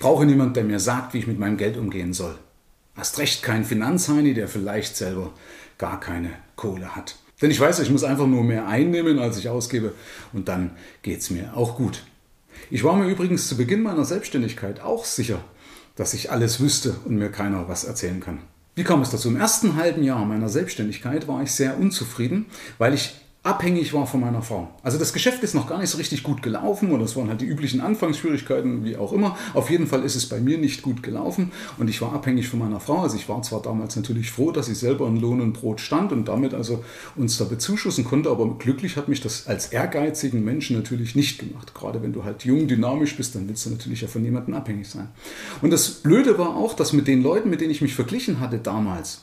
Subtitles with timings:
[0.00, 2.36] brauche niemanden, der mir sagt, wie ich mit meinem Geld umgehen soll.
[2.96, 5.32] Hast recht kein Finanzheini, der vielleicht selber
[5.78, 7.16] gar keine Kohle hat.
[7.40, 9.94] Denn ich weiß, ich muss einfach nur mehr einnehmen, als ich ausgebe
[10.32, 12.02] und dann geht es mir auch gut.
[12.70, 15.42] Ich war mir übrigens zu Beginn meiner Selbstständigkeit auch sicher,
[15.96, 18.40] dass ich alles wüsste und mir keiner was erzählen kann.
[18.74, 19.28] Wie kam es dazu?
[19.28, 22.46] Im ersten halben Jahr meiner Selbstständigkeit war ich sehr unzufrieden,
[22.78, 24.68] weil ich abhängig war von meiner Frau.
[24.82, 27.40] Also das Geschäft ist noch gar nicht so richtig gut gelaufen oder es waren halt
[27.40, 29.36] die üblichen Anfangsschwierigkeiten, wie auch immer.
[29.54, 32.58] Auf jeden Fall ist es bei mir nicht gut gelaufen und ich war abhängig von
[32.58, 32.98] meiner Frau.
[32.98, 36.12] Also ich war zwar damals natürlich froh, dass ich selber in Lohn und Brot stand
[36.12, 36.84] und damit also
[37.16, 41.72] uns da bezuschussen konnte, aber glücklich hat mich das als ehrgeizigen Menschen natürlich nicht gemacht.
[41.74, 44.88] Gerade wenn du halt jung, dynamisch bist, dann willst du natürlich ja von niemandem abhängig
[44.88, 45.08] sein.
[45.62, 48.58] Und das Blöde war auch, dass mit den Leuten, mit denen ich mich verglichen hatte
[48.58, 49.22] damals,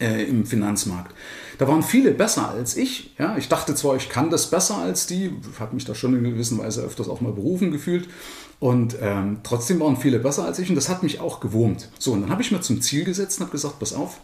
[0.00, 1.14] äh, im Finanzmarkt.
[1.58, 3.14] Da waren viele besser als ich.
[3.18, 6.24] Ja, ich dachte zwar, ich kann das besser als die, habe mich da schon in
[6.24, 8.08] gewisser Weise öfters auch mal berufen gefühlt.
[8.60, 11.90] Und ähm, trotzdem waren viele besser als ich und das hat mich auch gewurmt.
[11.98, 14.20] So, und dann habe ich mir zum Ziel gesetzt und habe gesagt, pass auf,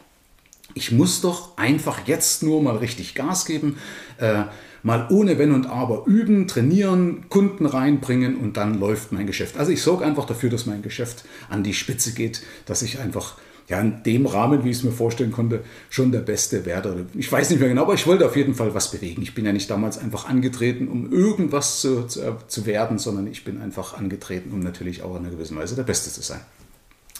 [0.74, 3.78] ich muss doch einfach jetzt nur mal richtig Gas geben,
[4.18, 4.44] äh,
[4.82, 9.56] mal ohne Wenn und Aber üben, trainieren, Kunden reinbringen und dann läuft mein Geschäft.
[9.58, 13.36] Also ich sorge einfach dafür, dass mein Geschäft an die Spitze geht, dass ich einfach
[13.70, 17.06] ja, in dem Rahmen, wie ich es mir vorstellen konnte, schon der beste Werte.
[17.14, 19.22] Ich weiß nicht mehr genau, aber ich wollte auf jeden Fall was bewegen.
[19.22, 23.44] Ich bin ja nicht damals einfach angetreten, um irgendwas zu, zu, zu werden, sondern ich
[23.44, 26.40] bin einfach angetreten, um natürlich auch in einer gewissen Weise der Beste zu sein.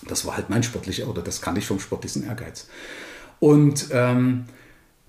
[0.09, 2.67] Das war halt mein sportlicher, oder das kannte ich vom sportlichen Ehrgeiz.
[3.39, 4.47] Und ähm,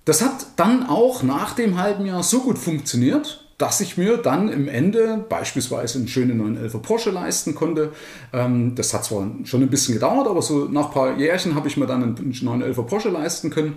[0.06, 4.50] das hat dann auch nach dem halben Jahr so gut funktioniert, dass ich mir dann
[4.50, 7.92] im Ende beispielsweise einen schönen 911 Porsche leisten konnte.
[8.34, 11.68] Ähm, das hat zwar schon ein bisschen gedauert, aber so nach ein paar Jährchen habe
[11.68, 13.76] ich mir dann einen 911 Porsche leisten können.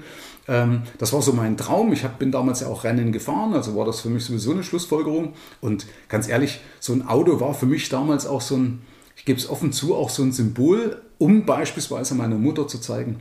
[0.48, 1.92] Ähm, das war so mein Traum.
[1.92, 5.34] Ich bin damals ja auch Rennen gefahren, also war das für mich sowieso eine Schlussfolgerung.
[5.60, 8.80] Und ganz ehrlich, so ein Auto war für mich damals auch so ein,
[9.16, 13.20] ich gebe es offen zu, auch so ein Symbol, um beispielsweise meiner Mutter zu zeigen,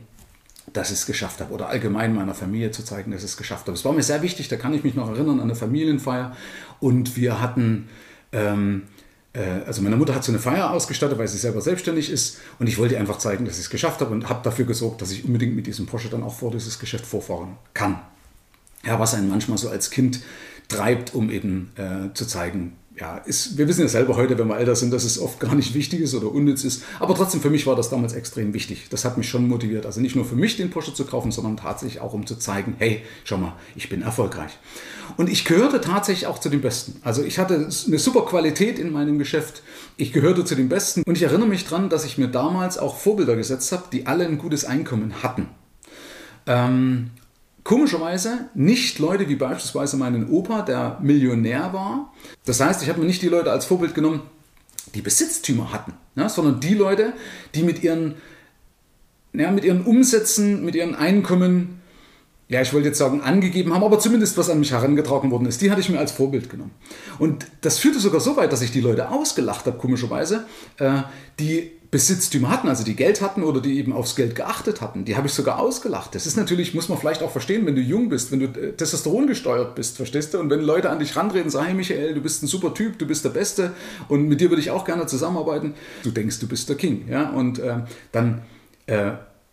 [0.72, 3.66] dass ich es geschafft habe oder allgemein meiner Familie zu zeigen, dass ich es geschafft
[3.66, 3.76] habe.
[3.76, 6.36] Es war mir sehr wichtig, da kann ich mich noch erinnern an eine Familienfeier
[6.80, 7.88] und wir hatten,
[8.32, 8.82] ähm,
[9.32, 12.66] äh, also meine Mutter hat so eine Feier ausgestattet, weil sie selber selbstständig ist und
[12.66, 15.24] ich wollte einfach zeigen, dass ich es geschafft habe und habe dafür gesorgt, dass ich
[15.24, 18.00] unbedingt mit diesem Porsche dann auch vor dieses Geschäft vorfahren kann.
[18.84, 20.20] Ja, was einen manchmal so als Kind
[20.68, 24.56] treibt, um eben äh, zu zeigen, ja, ist, wir wissen ja selber heute, wenn wir
[24.56, 26.84] älter sind, dass es oft gar nicht wichtig ist oder unnütz ist.
[27.00, 28.86] Aber trotzdem, für mich war das damals extrem wichtig.
[28.88, 29.84] Das hat mich schon motiviert.
[29.84, 32.76] Also nicht nur für mich den Porsche zu kaufen, sondern tatsächlich auch, um zu zeigen,
[32.78, 34.52] hey, schau mal, ich bin erfolgreich.
[35.16, 37.00] Und ich gehörte tatsächlich auch zu den Besten.
[37.02, 39.62] Also ich hatte eine super Qualität in meinem Geschäft.
[39.96, 41.02] Ich gehörte zu den Besten.
[41.04, 44.24] Und ich erinnere mich daran, dass ich mir damals auch Vorbilder gesetzt habe, die alle
[44.24, 45.48] ein gutes Einkommen hatten.
[46.46, 47.10] Ähm,
[47.64, 52.12] Komischerweise nicht Leute wie beispielsweise meinen Opa, der Millionär war.
[52.44, 54.20] Das heißt, ich habe mir nicht die Leute als Vorbild genommen,
[54.94, 57.14] die Besitztümer hatten, ja, sondern die Leute,
[57.54, 58.16] die mit ihren,
[59.32, 61.80] ja, mit ihren Umsätzen, mit ihren Einkommen,
[62.48, 65.62] ja, ich wollte jetzt sagen, angegeben haben, aber zumindest was an mich herangetragen worden ist,
[65.62, 66.72] die hatte ich mir als Vorbild genommen.
[67.18, 70.44] Und das führte sogar so weit, dass ich die Leute ausgelacht habe, komischerweise,
[70.78, 70.98] äh,
[71.40, 75.04] die Besitztümer hatten, also die Geld hatten oder die eben aufs Geld geachtet hatten.
[75.04, 76.16] Die habe ich sogar ausgelacht.
[76.16, 78.72] Das ist natürlich, muss man vielleicht auch verstehen, wenn du jung bist, wenn du äh,
[78.72, 80.40] Testosteron gesteuert bist, verstehst du?
[80.40, 83.06] Und wenn Leute an dich rantreten, sagen, hey Michael, du bist ein super Typ, du
[83.06, 83.74] bist der Beste
[84.08, 85.74] und mit dir würde ich auch gerne zusammenarbeiten.
[86.02, 87.06] Du denkst, du bist der King.
[87.08, 87.30] Ja?
[87.30, 87.76] Und äh,
[88.10, 88.42] dann
[88.86, 89.12] äh,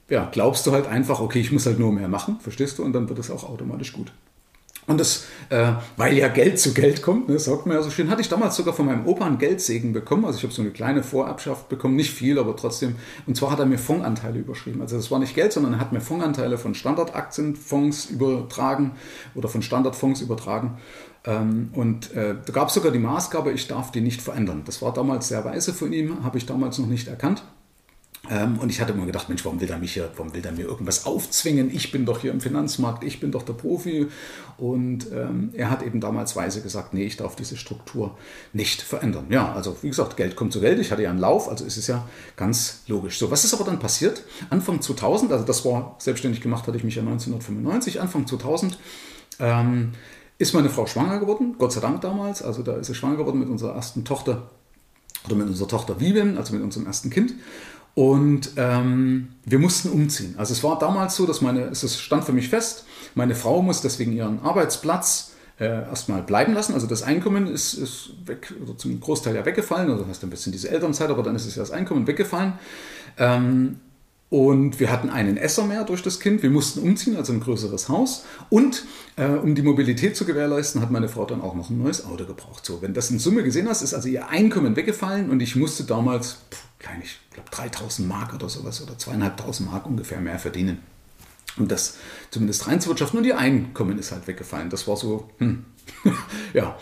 [0.10, 2.84] ja, glaubst du halt einfach, okay, ich muss halt nur mehr machen, verstehst du?
[2.84, 4.12] Und dann wird es auch automatisch gut.
[4.92, 8.10] Und das, äh, weil ja Geld zu Geld kommt, ne, sagt man ja so schön,
[8.10, 10.26] hatte ich damals sogar von meinem Opa einen Geldsegen bekommen.
[10.26, 12.96] Also ich habe so eine kleine Vorabschaft bekommen, nicht viel, aber trotzdem.
[13.26, 14.82] Und zwar hat er mir Fondsanteile überschrieben.
[14.82, 18.92] Also das war nicht Geld, sondern er hat mir Fondsanteile von Standardaktienfonds übertragen
[19.34, 20.78] oder von Standardfonds übertragen.
[21.24, 24.64] Ähm, und äh, da gab es sogar die Maßgabe, ich darf die nicht verändern.
[24.66, 27.44] Das war damals sehr weise von ihm, habe ich damals noch nicht erkannt.
[28.30, 30.52] Ähm, und ich hatte immer gedacht, Mensch, warum will er mich hier, warum will er
[30.52, 31.74] mir irgendwas aufzwingen?
[31.74, 34.08] Ich bin doch hier im Finanzmarkt, ich bin doch der Profi.
[34.58, 38.16] Und ähm, er hat eben damals weise gesagt, nee, ich darf diese Struktur
[38.54, 39.26] nicht verändern.
[39.30, 40.80] Ja, also wie gesagt, Geld kommt zu Geld.
[40.80, 43.18] Ich hatte ja einen Lauf, also ist es ja ganz logisch.
[43.18, 44.24] So, was ist aber dann passiert?
[44.52, 48.02] Anfang 2000, also das war selbstständig gemacht, hatte ich mich ja 1995.
[48.02, 48.78] Anfang 2000
[49.40, 49.94] ähm,
[50.38, 52.44] ist meine Frau schwanger geworden, Gott sei Dank damals.
[52.44, 54.44] Also da ist sie schwanger geworden mit unserer ersten Tochter
[55.26, 57.34] oder mit unserer Tochter Vivian, also mit unserem ersten Kind.
[57.94, 60.36] Und ähm, wir mussten umziehen.
[60.38, 62.86] Also es war damals so, dass meine, es stand für mich fest,
[63.16, 66.74] meine Frau muss deswegen ihren Arbeitsplatz äh, erstmal bleiben lassen.
[66.74, 69.90] Also das Einkommen ist, ist weg, oder zum Großteil ja weggefallen.
[69.90, 72.54] Also das heißt ein bisschen diese Elternzeit, aber dann ist es ja das Einkommen weggefallen.
[73.18, 73.80] Ähm,
[74.30, 76.42] und wir hatten einen Esser mehr durch das Kind.
[76.42, 78.24] Wir mussten umziehen, also ein größeres Haus.
[78.50, 78.86] Und
[79.18, 82.26] äh, um die Mobilität zu gewährleisten, hat meine Frau dann auch noch ein neues Auto
[82.26, 82.66] gebraucht.
[82.66, 85.84] So, wenn das in Summe gesehen hast, ist also ihr Einkommen weggefallen und ich musste
[85.84, 90.80] damals, pff, keine, ich glaube 3000 Mark oder sowas oder zweieinhalbtausend Mark ungefähr mehr verdienen.
[91.58, 91.98] Und das
[92.30, 94.70] zumindest reinzuwirtschaften und ihr Einkommen ist halt weggefallen.
[94.70, 95.66] Das war so, hm.
[96.54, 96.78] ja.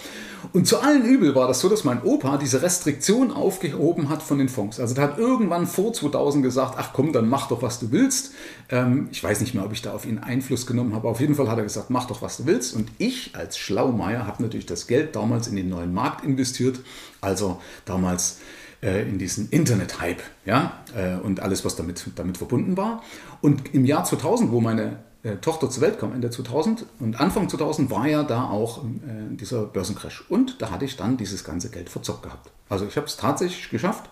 [0.54, 4.38] Und zu allen Übel war das so, dass mein Opa diese Restriktion aufgehoben hat von
[4.38, 4.80] den Fonds.
[4.80, 8.34] Also der hat irgendwann vor 2000 gesagt, ach komm, dann mach doch, was du willst.
[8.70, 11.10] Ähm, ich weiß nicht mehr, ob ich da auf ihn Einfluss genommen habe.
[11.10, 12.76] Auf jeden Fall hat er gesagt, mach doch, was du willst.
[12.76, 16.80] Und ich als Schlaumeier habe natürlich das Geld damals in den neuen Markt investiert.
[17.22, 18.38] Also damals
[18.82, 20.84] äh, in diesen Internet-Hype ja?
[20.96, 23.04] Äh, und alles, was damit, damit verbunden war.
[23.42, 27.50] Und im Jahr 2000, wo meine äh, Tochter zur Welt kam, Ende 2000 und Anfang
[27.50, 30.26] 2000 war ja da auch äh, dieser Börsencrash.
[30.30, 32.52] Und da hatte ich dann dieses ganze Geld verzockt gehabt.
[32.70, 34.10] Also ich habe es tatsächlich geschafft,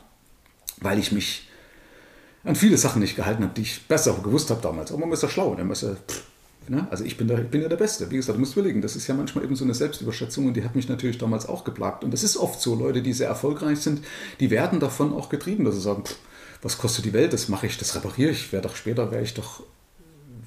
[0.82, 1.50] weil ich mich
[2.44, 4.92] an viele Sachen nicht gehalten habe, die ich besser gewusst habe damals.
[4.92, 5.54] Aber man ist ja schlau.
[5.54, 6.24] Man ist ja, pff,
[6.70, 6.88] ne?
[6.90, 8.10] Also ich bin, da, bin ja der Beste.
[8.12, 10.64] Wie gesagt, du musst überlegen, das ist ja manchmal eben so eine Selbstüberschätzung und die
[10.64, 12.04] hat mich natürlich damals auch geplagt.
[12.04, 14.04] Und das ist oft so, Leute, die sehr erfolgreich sind,
[14.40, 16.18] die werden davon auch getrieben, dass sie sagen, pff,
[16.62, 19.34] was kostet die Welt, das mache ich, das repariere ich, werde doch später, werde ich
[19.34, 19.64] doch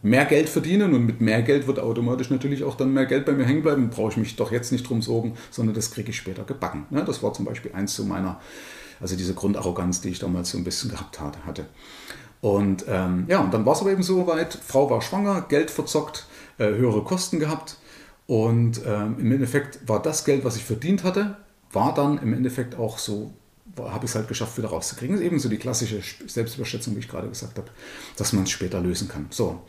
[0.03, 3.33] mehr Geld verdienen und mit mehr Geld wird automatisch natürlich auch dann mehr Geld bei
[3.33, 3.91] mir hängen bleiben.
[3.91, 6.87] Brauche ich mich doch jetzt nicht drum sorgen, sondern das kriege ich später gebacken.
[6.91, 7.05] Ne?
[7.05, 8.41] Das war zum Beispiel eins zu meiner,
[9.01, 11.67] also diese Grundarroganz, die ich damals so ein bisschen gehabt hatte.
[12.41, 15.71] Und ähm, ja, und dann war es aber eben so weit, Frau war schwanger, Geld
[15.71, 16.27] verzockt,
[16.59, 17.77] äh, höhere Kosten gehabt
[18.27, 21.37] und ähm, im Endeffekt war das Geld, was ich verdient hatte,
[21.73, 23.33] war dann im Endeffekt auch so
[23.79, 25.15] habe ich es halt geschafft, wieder rauszukriegen.
[25.15, 27.69] Das ist ebenso die klassische Selbstüberschätzung, wie ich gerade gesagt habe,
[28.17, 29.27] dass man es später lösen kann.
[29.31, 29.63] So.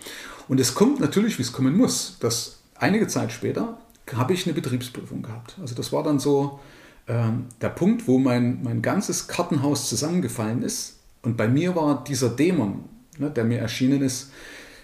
[0.47, 3.77] Und es kommt natürlich, wie es kommen muss, dass einige Zeit später
[4.13, 5.55] habe ich eine Betriebsprüfung gehabt.
[5.61, 6.59] Also das war dann so
[7.07, 10.97] ähm, der Punkt, wo mein, mein ganzes Kartenhaus zusammengefallen ist.
[11.21, 12.85] Und bei mir war dieser Dämon,
[13.17, 14.31] ne, der mir erschienen ist,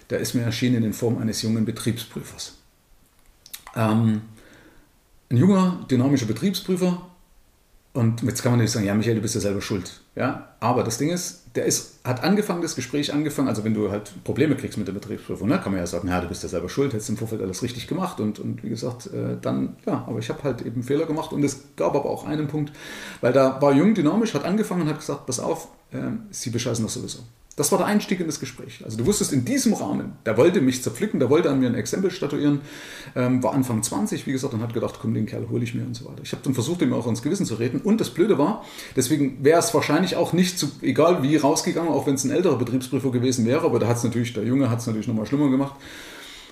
[0.09, 2.57] der ist mir erschienen in Form eines jungen Betriebsprüfers.
[3.75, 4.21] Ähm,
[5.29, 7.05] ein junger, dynamischer Betriebsprüfer,
[7.97, 10.01] und jetzt kann man natürlich sagen, ja, Michael, du bist ja selber schuld.
[10.13, 13.89] Ja, aber das Ding ist, der ist, hat angefangen, das Gespräch angefangen, also wenn du
[13.89, 16.49] halt Probleme kriegst mit der Betriebsprüfung, ne, kann man ja sagen, ja, du bist ja
[16.49, 20.05] selber schuld, hättest im Vorfeld alles richtig gemacht und, und wie gesagt, äh, dann, ja,
[20.07, 22.71] aber ich habe halt eben Fehler gemacht und es gab aber auch einen Punkt,
[23.21, 25.97] weil da war jung, dynamisch, hat angefangen und hat gesagt, pass auf, äh,
[26.29, 27.23] sie bescheißen das sowieso.
[27.57, 28.81] Das war der Einstieg in das Gespräch.
[28.85, 31.73] Also du wusstest in diesem Rahmen, der wollte mich zerpflücken, der wollte an mir ein
[31.73, 32.61] Exempel statuieren,
[33.15, 35.81] ähm, war Anfang 20, wie gesagt, und hat gedacht, komm, den Kerl hole ich mir
[35.81, 36.21] und so weiter.
[36.21, 37.81] Ich habe dann versucht, ihm auch ins Gewissen zu reden.
[37.81, 38.63] Und das Blöde war,
[38.95, 42.59] deswegen wäre es wahrscheinlich auch nicht, zu, egal wie, rausgegangen, auch wenn es ein älterer
[42.59, 45.49] Betriebsprüfer gewesen wäre, aber da hat es natürlich, der Junge hat es natürlich nochmal schlimmer
[45.49, 45.73] gemacht.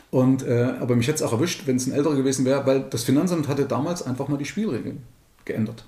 [0.09, 2.81] Und, äh, aber mich hätte es auch erwischt, wenn es ein älterer gewesen wäre, weil
[2.89, 5.03] das Finanzamt hatte damals einfach mal die Spielregeln
[5.45, 5.85] geändert.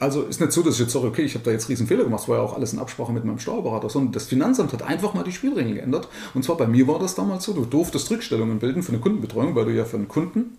[0.00, 2.04] Also ist nicht so, dass ich jetzt sage, okay, ich habe da jetzt riesen Fehler
[2.04, 4.82] gemacht, das war ja auch alles in Absprache mit meinem Steuerberater, sondern das Finanzamt hat
[4.82, 6.08] einfach mal die Spielregeln geändert.
[6.34, 9.56] Und zwar bei mir war das damals so, du durftest Rückstellungen bilden für eine Kundenbetreuung,
[9.56, 10.56] weil du ja für einen Kunden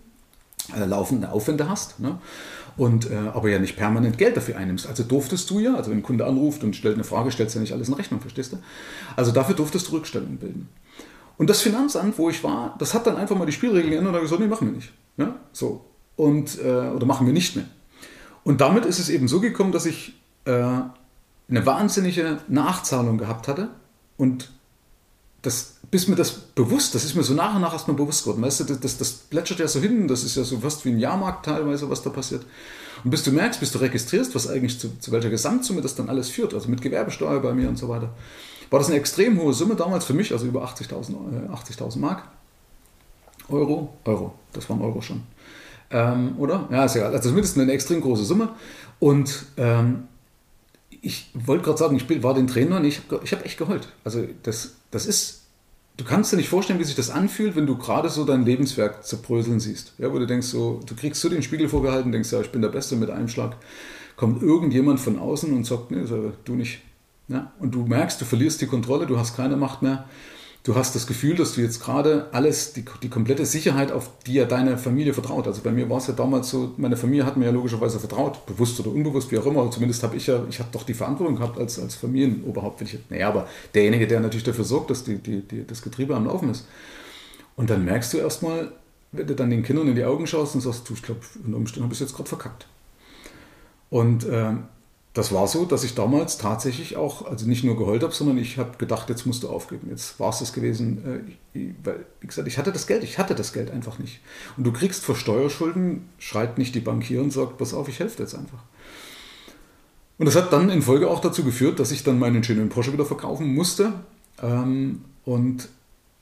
[0.76, 2.00] äh, laufende Aufwände hast.
[2.00, 2.18] Ne?
[2.76, 4.86] Und, äh, aber ja nicht permanent Geld dafür einnimmst.
[4.86, 7.58] Also durftest du ja, also wenn ein Kunde anruft und stellt eine Frage, stellst du
[7.58, 8.58] ja nicht alles in Rechnung, verstehst du?
[9.16, 10.68] Also dafür durftest du Rückstellungen bilden.
[11.38, 14.16] Und das Finanzamt, wo ich war, das hat dann einfach mal die Spielregeln geändert und
[14.16, 14.92] hat gesagt, nee, machen wir nicht.
[15.16, 15.36] Ja?
[15.52, 15.86] So.
[16.16, 17.64] Und, äh, oder machen wir nicht mehr.
[18.44, 20.14] Und damit ist es eben so gekommen, dass ich
[20.44, 23.68] äh, eine wahnsinnige Nachzahlung gehabt hatte
[24.16, 24.50] und
[25.42, 28.42] das, bis mir das bewusst, das ist mir so nach und nach erstmal bewusst geworden.
[28.42, 30.90] Weißt du, das, das, das plätschert ja so hin, das ist ja so fast wie
[30.90, 32.44] ein Jahrmarkt teilweise, was da passiert.
[33.02, 36.10] Und bis du merkst, bis du registrierst, was eigentlich zu, zu welcher Gesamtsumme das dann
[36.10, 38.10] alles führt, also mit Gewerbesteuer bei mir und so weiter,
[38.68, 42.28] war das eine extrem hohe Summe damals für mich, also über 80.000 äh, 80 Mark.
[43.48, 45.22] Euro, Euro, das waren Euro schon.
[45.90, 46.68] Ähm, oder?
[46.70, 47.12] Ja, ist egal.
[47.12, 48.50] Also zumindest eine extrem große Summe.
[48.98, 50.04] Und ähm,
[51.02, 53.88] ich wollte gerade sagen, ich war den Trainer und ich habe hab echt geheult.
[54.04, 55.42] Also das, das ist,
[55.96, 59.04] du kannst dir nicht vorstellen, wie sich das anfühlt, wenn du gerade so dein Lebenswerk
[59.04, 59.94] zerbröseln siehst.
[59.98, 62.62] Ja, wo du denkst so, du kriegst so den Spiegel vorgehalten, denkst ja, ich bin
[62.62, 63.56] der Beste mit einem Schlag.
[64.16, 66.04] Kommt irgendjemand von außen und sagt, nee,
[66.44, 66.80] du nicht.
[67.28, 67.52] Ja?
[67.58, 70.04] Und du merkst, du verlierst die Kontrolle, du hast keine Macht mehr
[70.62, 74.34] du hast das Gefühl, dass du jetzt gerade alles, die, die komplette Sicherheit, auf die
[74.34, 75.46] ja deine Familie vertraut.
[75.46, 78.44] Also bei mir war es ja damals so, meine Familie hat mir ja logischerweise vertraut,
[78.46, 79.70] bewusst oder unbewusst, wie auch immer.
[79.70, 82.82] Zumindest habe ich ja, ich habe doch die Verantwortung gehabt als, als Familienoberhaupt.
[82.82, 86.26] Ich, naja, aber derjenige, der natürlich dafür sorgt, dass die, die, die, das Getriebe am
[86.26, 86.66] Laufen ist.
[87.56, 88.72] Und dann merkst du erstmal,
[89.12, 91.56] wenn du dann den Kindern in die Augen schaust und sagst, du, ich glaube, unter
[91.56, 92.66] Umständen habe ich jetzt gerade verkackt.
[93.88, 94.64] Und ähm,
[95.12, 98.58] das war so, dass ich damals tatsächlich auch, also nicht nur geheult habe, sondern ich
[98.58, 99.88] habe gedacht, jetzt musst du aufgeben.
[99.90, 101.24] Jetzt war es das gewesen,
[101.54, 104.20] äh, weil, wie gesagt, ich hatte das Geld, ich hatte das Geld einfach nicht.
[104.56, 107.98] Und du kriegst vor Steuerschulden, schreit nicht die Bank hier und sagt, pass auf, ich
[107.98, 108.62] helfe jetzt einfach.
[110.18, 112.92] Und das hat dann in Folge auch dazu geführt, dass ich dann meinen schönen Porsche
[112.92, 113.94] wieder verkaufen musste.
[114.40, 115.68] Ähm, und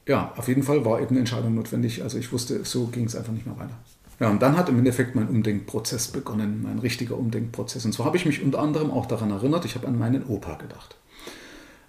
[0.07, 2.03] ja, auf jeden Fall war eben eine Entscheidung notwendig.
[2.03, 3.77] Also ich wusste, so ging es einfach nicht mehr weiter.
[4.21, 7.85] Ja, und dann hat im Endeffekt mein Umdenkprozess begonnen, mein richtiger Umdenkprozess.
[7.85, 10.55] Und zwar habe ich mich unter anderem auch daran erinnert, ich habe an meinen Opa
[10.55, 10.97] gedacht.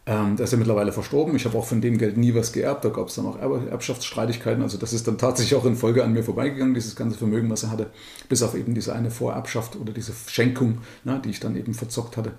[0.06, 1.36] Ähm, der ist ja mittlerweile verstorben.
[1.36, 2.84] Ich habe auch von dem Geld nie was geerbt.
[2.84, 4.64] Da gab es dann auch Erbschaftsstreitigkeiten.
[4.64, 7.64] Also das ist dann tatsächlich auch in Folge an mir vorbeigegangen, dieses ganze Vermögen, was
[7.64, 7.92] er hatte.
[8.28, 12.18] Bis auf eben diese eine Vorerbschaft oder diese Schenkung, ne, die ich dann eben verzockt
[12.18, 12.32] hatte.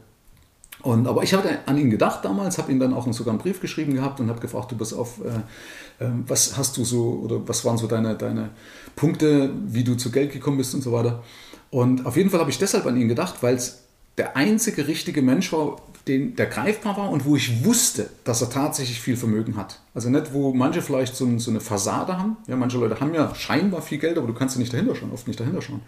[0.83, 3.61] Und, aber ich hatte an ihn gedacht damals, habe ihm dann auch sogar einen Brief
[3.61, 7.47] geschrieben gehabt und habe gefragt, du bist auf, äh, äh, was hast du so oder
[7.47, 8.51] was waren so deine, deine
[8.97, 11.23] Punkte, wie du zu Geld gekommen bist und so weiter.
[11.71, 13.83] Und auf jeden Fall habe ich deshalb an ihn gedacht, weil es
[14.17, 15.77] der einzige richtige Mensch war,
[16.09, 19.81] den, der greifbar war und wo ich wusste, dass er tatsächlich viel Vermögen hat.
[19.95, 22.37] Also nicht, wo manche vielleicht so, so eine Fassade haben.
[22.47, 25.13] Ja, manche Leute haben ja scheinbar viel Geld, aber du kannst ja nicht dahinter schauen,
[25.13, 25.83] oft nicht dahinter schauen.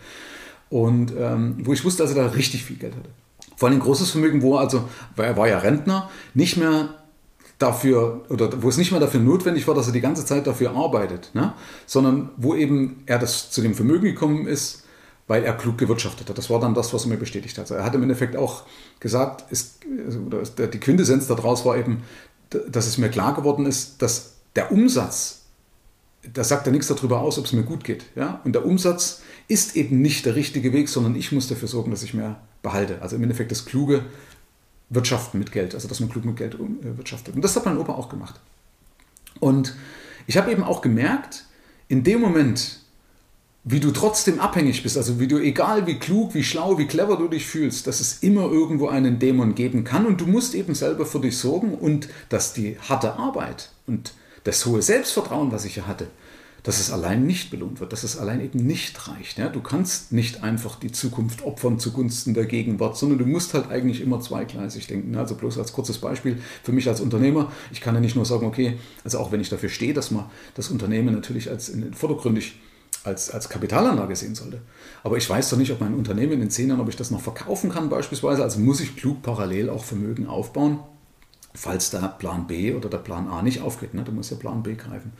[0.71, 3.11] Und ähm, wo ich wusste, dass er da richtig viel Geld hatte.
[3.63, 6.89] Vor allem großes Vermögen, wo also, weil er war ja Rentner, nicht mehr
[7.61, 10.73] dafür, oder wo es nicht mehr dafür notwendig war, dass er die ganze Zeit dafür
[10.75, 11.53] arbeitet, ne?
[11.87, 14.83] sondern wo eben er das zu dem Vermögen gekommen ist,
[15.29, 16.37] weil er klug gewirtschaftet hat.
[16.37, 17.63] Das war dann das, was er mir bestätigt hat.
[17.63, 18.65] Also er hat im Endeffekt auch
[18.99, 19.79] gesagt, ist,
[20.27, 22.03] oder die Quintessenz daraus war eben,
[22.51, 25.43] dass es mir klar geworden ist, dass der Umsatz,
[26.33, 28.07] da sagt er nichts darüber aus, ob es mir gut geht.
[28.17, 28.41] Ja?
[28.43, 32.03] Und der Umsatz ist eben nicht der richtige Weg, sondern ich muss dafür sorgen, dass
[32.03, 33.03] ich mehr behalte.
[33.03, 34.05] Also im Endeffekt das kluge
[34.91, 37.35] Wirtschaften mit Geld, also dass man klug mit Geld äh, wirtschaftet.
[37.35, 38.41] Und das hat mein Opa auch gemacht.
[39.41, 39.75] Und
[40.27, 41.45] ich habe eben auch gemerkt,
[41.89, 42.79] in dem Moment,
[43.65, 47.17] wie du trotzdem abhängig bist, also wie du, egal wie klug, wie schlau, wie clever
[47.17, 50.75] du dich fühlst, dass es immer irgendwo einen Dämon geben kann und du musst eben
[50.75, 54.15] selber für dich sorgen und dass die harte Arbeit und
[54.45, 56.09] das hohe Selbstvertrauen, was ich ja hatte,
[56.63, 59.39] dass es allein nicht belohnt wird, dass es allein eben nicht reicht.
[59.39, 59.49] Ja?
[59.49, 64.01] Du kannst nicht einfach die Zukunft opfern zugunsten der Gegenwart, sondern du musst halt eigentlich
[64.01, 65.17] immer zweigleisig denken.
[65.17, 68.47] Also bloß als kurzes Beispiel für mich als Unternehmer, ich kann ja nicht nur sagen,
[68.47, 72.55] okay, also auch wenn ich dafür stehe, dass man das Unternehmen natürlich als vordergründig
[73.05, 74.61] als, als Kapitalanlage sehen sollte.
[75.03, 77.21] Aber ich weiß doch nicht, ob mein Unternehmen in zehn Jahren, ob ich das noch
[77.21, 78.45] verkaufen kann beispielsweise.
[78.45, 80.79] Also muss ich klug parallel auch Vermögen aufbauen,
[81.53, 83.95] falls der Plan B oder der Plan A nicht aufgeht.
[83.95, 84.05] Ne?
[84.05, 85.13] Du musst ja Plan B greifen.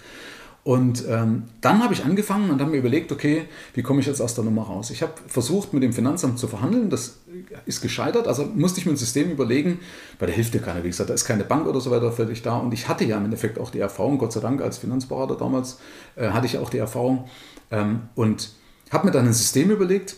[0.65, 4.21] Und ähm, dann habe ich angefangen und habe mir überlegt, okay, wie komme ich jetzt
[4.21, 4.91] aus der Nummer raus?
[4.91, 7.19] Ich habe versucht, mit dem Finanzamt zu verhandeln, das
[7.67, 9.81] ist gescheitert, also musste ich mir ein System überlegen,
[10.21, 12.27] weil da hilft dir keiner, wie gesagt, da ist keine Bank oder so weiter für
[12.27, 14.79] dich da und ich hatte ja im Endeffekt auch die Erfahrung, Gott sei Dank als
[14.79, 15.81] Finanzberater damals,
[16.15, 17.25] äh, hatte ich auch die Erfahrung
[17.73, 18.53] ähm, und
[18.93, 20.15] habe mir dann ein System überlegt,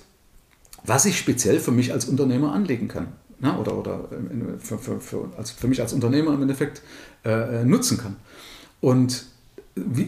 [0.84, 3.08] was ich speziell für mich als Unternehmer anlegen kann.
[3.40, 6.82] Na, oder oder äh, für, für, für, als, für mich als Unternehmer im Endeffekt
[7.24, 8.16] äh, äh nutzen kann.
[8.80, 9.26] Und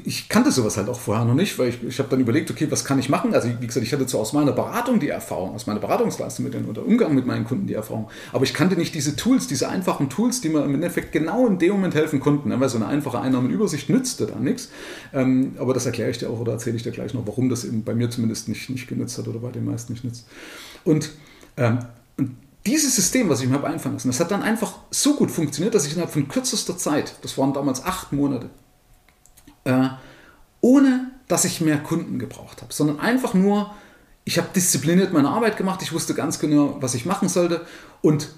[0.05, 2.69] ich kannte sowas halt auch vorher noch nicht, weil ich, ich habe dann überlegt, okay,
[2.71, 3.35] was kann ich machen?
[3.35, 6.55] Also wie gesagt, ich hatte zwar aus meiner Beratung die Erfahrung, aus meiner Beratungsleistung mit
[6.55, 9.69] den, oder Umgang mit meinen Kunden die Erfahrung, aber ich kannte nicht diese Tools, diese
[9.69, 12.61] einfachen Tools, die mir im Endeffekt genau in dem Moment helfen konnten, ne?
[12.61, 14.71] weil so eine einfache Einnahmenübersicht nützte dann nichts.
[15.13, 17.65] Ähm, aber das erkläre ich dir auch oder erzähle ich dir gleich noch, warum das
[17.65, 20.29] eben bei mir zumindest nicht, nicht genützt hat oder bei den meisten nicht nützt.
[20.85, 21.11] Und,
[21.57, 21.81] ähm,
[22.17, 25.33] und dieses System, was ich mir habe einfallen lassen, das hat dann einfach so gut
[25.33, 28.49] funktioniert, dass ich innerhalb von kürzester Zeit, das waren damals acht Monate,
[29.67, 29.89] äh,
[30.61, 33.75] ohne dass ich mehr Kunden gebraucht habe, sondern einfach nur,
[34.25, 37.67] ich habe diszipliniert meine Arbeit gemacht, ich wusste ganz genau, was ich machen sollte
[38.01, 38.29] und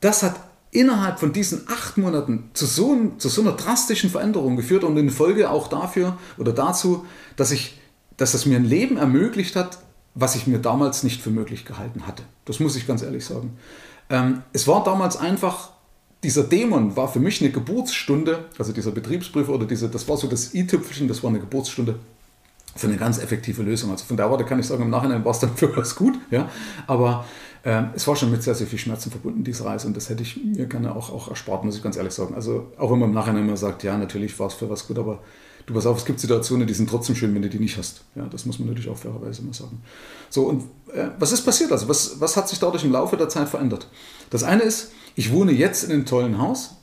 [0.00, 0.34] das hat
[0.70, 5.10] innerhalb von diesen acht Monaten zu so, zu so einer drastischen Veränderung geführt und in
[5.10, 7.06] Folge auch dafür oder dazu,
[7.36, 7.78] dass ich,
[8.16, 9.78] dass es mir ein Leben ermöglicht hat,
[10.14, 12.24] was ich mir damals nicht für möglich gehalten hatte.
[12.44, 13.56] Das muss ich ganz ehrlich sagen.
[14.10, 15.73] Ähm, es war damals einfach
[16.24, 20.26] dieser Dämon war für mich eine Geburtsstunde, also dieser Betriebsprüfer oder diese, das war so
[20.26, 21.96] das i-Tüpfelchen, das war eine Geburtsstunde
[22.74, 23.90] für eine ganz effektive Lösung.
[23.90, 26.14] Also von der Warte kann ich sagen, im Nachhinein war es dann für was gut,
[26.30, 26.48] ja.
[26.86, 27.24] Aber
[27.62, 29.86] äh, es war schon mit sehr, sehr viel Schmerzen verbunden, diese Reise.
[29.86, 32.34] Und das hätte ich mir gerne auch, auch erspart, muss ich ganz ehrlich sagen.
[32.34, 34.98] Also auch wenn man im Nachhinein immer sagt, ja, natürlich war es für was gut,
[34.98, 35.20] aber
[35.66, 38.02] du pass auf, es gibt Situationen, die sind trotzdem schön, wenn du die nicht hast.
[38.14, 39.82] Ja, das muss man natürlich auch fairerweise immer sagen.
[40.30, 40.62] So, und
[40.94, 41.70] äh, was ist passiert?
[41.70, 43.88] Also, was, was hat sich dadurch im Laufe der Zeit verändert?
[44.30, 46.76] Das eine ist, ich wohne jetzt in einem tollen Haus.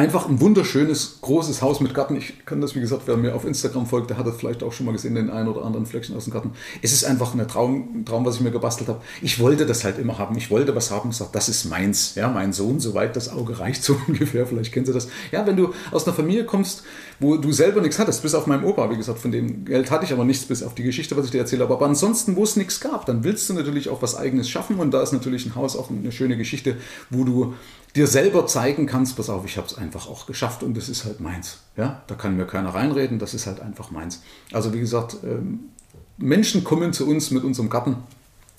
[0.00, 2.16] Einfach ein wunderschönes, großes Haus mit Garten.
[2.16, 4.72] Ich kann das, wie gesagt, wer mir auf Instagram folgt, der hat das vielleicht auch
[4.72, 6.52] schon mal gesehen, den einen oder anderen Fleckchen aus dem Garten.
[6.80, 9.02] Es ist einfach ein Traum, Traum, was ich mir gebastelt habe.
[9.20, 10.38] Ich wollte das halt immer haben.
[10.38, 11.10] Ich wollte was haben.
[11.10, 12.14] Ich sage, das ist meins.
[12.14, 14.46] Ja, mein Sohn, soweit das Auge reicht, so ungefähr.
[14.46, 15.08] Vielleicht kennen Sie das.
[15.32, 16.82] Ja, wenn du aus einer Familie kommst,
[17.18, 20.06] wo du selber nichts hattest, bis auf meinem Opa, wie gesagt, von dem Geld hatte
[20.06, 21.64] ich aber nichts, bis auf die Geschichte, was ich dir erzähle.
[21.64, 24.76] Aber ansonsten, wo es nichts gab, dann willst du natürlich auch was Eigenes schaffen.
[24.78, 26.78] Und da ist natürlich ein Haus auch eine schöne Geschichte,
[27.10, 27.52] wo du
[27.96, 31.04] dir selber zeigen kannst, pass auf, ich habe es einfach auch geschafft und es ist
[31.04, 31.58] halt meins.
[31.76, 34.22] Ja, da kann mir keiner reinreden, das ist halt einfach meins.
[34.52, 35.70] Also wie gesagt, ähm,
[36.18, 37.96] Menschen kommen zu uns mit unserem Garten,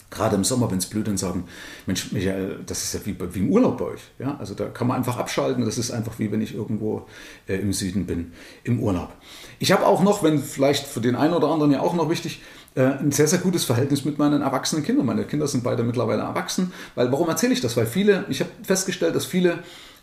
[0.09, 1.45] gerade im Sommer, wenn es blüht, und sagen,
[1.85, 4.01] Mensch, Michael, das ist ja wie, wie im Urlaub bei euch.
[4.19, 7.07] Ja, also da kann man einfach abschalten, das ist einfach wie wenn ich irgendwo
[7.47, 8.33] äh, im Süden bin,
[8.63, 9.13] im Urlaub.
[9.59, 12.41] Ich habe auch noch, wenn vielleicht für den einen oder anderen ja auch noch wichtig,
[12.75, 15.05] ein sehr, sehr gutes Verhältnis mit meinen erwachsenen Kindern.
[15.05, 16.71] Meine Kinder sind beide mittlerweile erwachsen.
[16.95, 17.75] Weil, warum erzähle ich das?
[17.75, 19.59] Weil viele, ich habe festgestellt, dass viele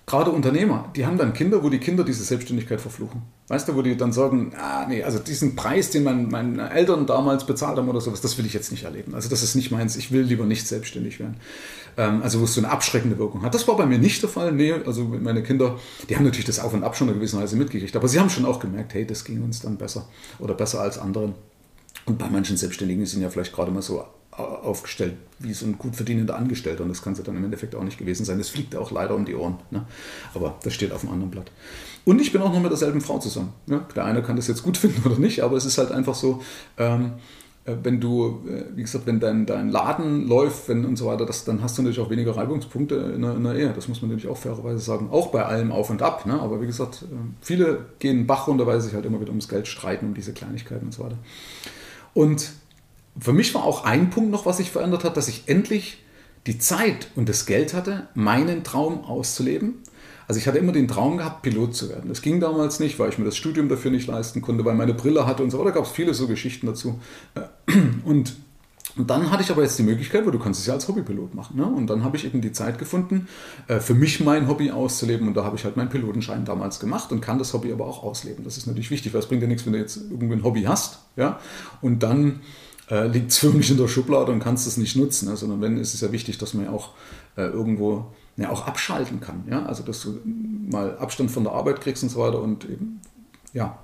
[0.08, 3.22] gerade Unternehmer, die haben dann Kinder, wo die Kinder diese Selbstständigkeit verfluchen.
[3.48, 7.06] Weißt du, wo die dann sagen, ah, nee, also diesen Preis, den mein, meine Eltern
[7.06, 9.14] damals bezahlt haben oder sowas, das will ich jetzt nicht erleben.
[9.14, 11.36] Also das ist nicht meins, ich will lieber nicht selbstständig werden.
[11.96, 13.54] Ähm, also wo es so eine abschreckende Wirkung hat.
[13.54, 14.52] Das war bei mir nicht der Fall.
[14.52, 17.56] Nee, also meine Kinder, die haben natürlich das Auf und Ab schon in gewisser Weise
[17.56, 20.08] mitgekriegt, aber sie haben schon auch gemerkt, hey, das ging uns dann besser
[20.38, 21.34] oder besser als anderen.
[22.08, 25.94] Und bei manchen Selbstständigen sind ja vielleicht gerade mal so aufgestellt wie so ein gut
[25.94, 26.82] verdienender Angestellter.
[26.82, 28.38] Und das kann es dann im Endeffekt auch nicht gewesen sein.
[28.38, 29.58] Das fliegt auch leider um die Ohren.
[29.70, 29.84] Ne?
[30.34, 31.50] Aber das steht auf einem anderen Blatt.
[32.04, 33.52] Und ich bin auch noch mit derselben Frau zusammen.
[33.66, 33.82] Ne?
[33.94, 36.42] Der eine kann das jetzt gut finden oder nicht, aber es ist halt einfach so,
[36.76, 37.12] ähm,
[37.64, 41.26] äh, wenn du, äh, wie gesagt, wenn dein, dein Laden läuft wenn, und so weiter,
[41.26, 43.72] das, dann hast du natürlich auch weniger Reibungspunkte in der, in der Ehe.
[43.74, 45.08] Das muss man natürlich auch fairerweise sagen.
[45.10, 46.26] Auch bei allem Auf und Ab.
[46.26, 46.40] Ne?
[46.40, 49.48] Aber wie gesagt, äh, viele gehen Bach runter, weil sie sich halt immer wieder ums
[49.48, 51.18] Geld streiten, um diese Kleinigkeiten und so weiter.
[52.14, 52.50] Und
[53.18, 55.98] für mich war auch ein Punkt noch, was sich verändert hat, dass ich endlich
[56.46, 59.82] die Zeit und das Geld hatte, meinen Traum auszuleben.
[60.28, 62.08] Also ich hatte immer den Traum gehabt, Pilot zu werden.
[62.08, 64.94] Das ging damals nicht, weil ich mir das Studium dafür nicht leisten konnte, weil meine
[64.94, 65.64] Brille hatte und so.
[65.64, 67.00] Da gab es viele so Geschichten dazu.
[68.04, 68.36] Und,
[68.96, 71.34] und dann hatte ich aber jetzt die Möglichkeit, wo du kannst es ja als Hobbypilot
[71.34, 71.56] machen.
[71.56, 71.66] Ne?
[71.66, 73.28] Und dann habe ich eben die Zeit gefunden,
[73.66, 75.28] äh, für mich mein Hobby auszuleben.
[75.28, 78.02] Und da habe ich halt meinen Pilotenschein damals gemacht und kann das Hobby aber auch
[78.02, 78.44] ausleben.
[78.44, 80.62] Das ist natürlich wichtig, weil es bringt ja nichts, wenn du jetzt irgendwie ein Hobby
[80.62, 81.00] hast.
[81.16, 81.38] Ja?
[81.80, 82.40] Und dann
[82.90, 85.28] äh, liegt es für mich in der Schublade und kannst es nicht nutzen.
[85.28, 85.36] Ne?
[85.36, 86.90] Sondern wenn, ist es ja wichtig, dass man ja auch
[87.36, 89.44] äh, irgendwo ja, auch abschalten kann.
[89.50, 89.64] Ja?
[89.66, 93.00] Also dass du mal Abstand von der Arbeit kriegst und so weiter und eben,
[93.52, 93.78] ja,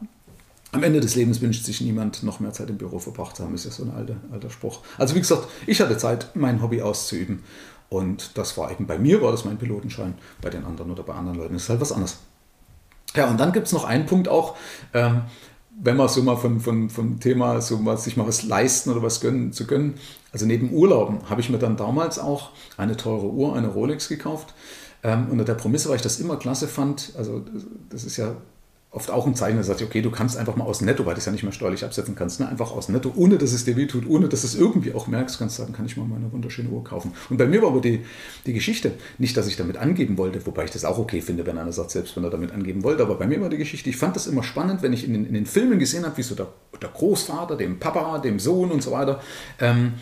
[0.74, 3.54] am Ende des Lebens wünscht sich niemand, noch mehr Zeit im Büro verbracht zu haben,
[3.54, 4.80] ist ja so ein alter, alter Spruch.
[4.98, 7.44] Also wie gesagt, ich hatte Zeit, mein Hobby auszuüben.
[7.88, 11.14] Und das war eben bei mir, war das mein Pilotenschein, bei den anderen oder bei
[11.14, 12.18] anderen Leuten ist halt was anderes.
[13.14, 14.56] Ja, und dann gibt es noch einen Punkt auch,
[14.92, 15.22] ähm,
[15.80, 19.02] wenn man so mal von, von, vom Thema, so mal, sich mal was leisten oder
[19.02, 19.94] was gönnen, zu gönnen,
[20.32, 24.54] also neben Urlauben habe ich mir dann damals auch eine teure Uhr, eine Rolex gekauft.
[25.04, 27.44] Ähm, unter der Prämisse, weil ich das immer klasse fand, also
[27.90, 28.34] das ist ja
[28.94, 31.18] oft auch ein Zeichen, da sagt, okay, du kannst einfach mal aus Netto, weil du
[31.18, 32.48] es ja nicht mehr steuerlich absetzen kannst, ne?
[32.48, 35.58] einfach aus Netto, ohne dass es dir wehtut, ohne dass es irgendwie auch merkst, kannst
[35.58, 37.12] du sagen, kann ich mal meine wunderschöne Uhr kaufen.
[37.28, 38.04] Und bei mir war aber die,
[38.46, 41.58] die Geschichte, nicht, dass ich damit angeben wollte, wobei ich das auch okay finde, wenn
[41.58, 43.96] einer sagt, selbst wenn er damit angeben wollte, aber bei mir war die Geschichte, ich
[43.96, 46.36] fand das immer spannend, wenn ich in den, in den Filmen gesehen habe, wie so
[46.36, 46.48] der,
[46.80, 49.20] der Großvater, dem Papa, dem Sohn und so weiter,
[49.60, 49.94] ähm,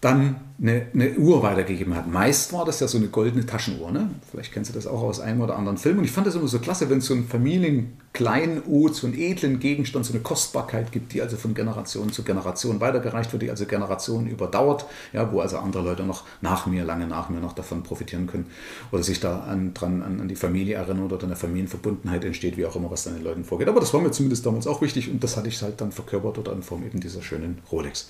[0.00, 2.08] dann eine, eine, Uhr weitergegeben hat.
[2.08, 3.92] Meist war das ja so eine goldene Taschenuhr.
[3.92, 4.10] Ne?
[4.30, 5.98] Vielleicht kennst du das auch aus einem oder anderen Film.
[5.98, 9.58] Und ich fand das immer so klasse, wenn es so einen Familienkleinod, so einen edlen
[9.60, 13.66] Gegenstand, so eine Kostbarkeit gibt, die also von Generation zu Generation weitergereicht wird, die also
[13.66, 17.84] Generationen überdauert, ja, wo also andere Leute noch nach mir, lange nach mir noch davon
[17.84, 18.46] profitieren können
[18.92, 22.66] oder sich da an, dran, an, an die Familie erinnern oder eine Familienverbundenheit entsteht, wie
[22.66, 23.68] auch immer, was dann den Leuten vorgeht.
[23.68, 26.38] Aber das war mir zumindest damals auch wichtig und das hatte ich halt dann verkörpert
[26.38, 28.08] oder in Form eben dieser schönen Rolex.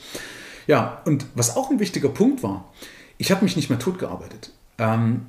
[0.68, 2.72] Ja, und was auch ein wichtiger Punkt war,
[3.16, 4.52] ich habe mich nicht mehr totgearbeitet.
[4.78, 5.26] Ähm,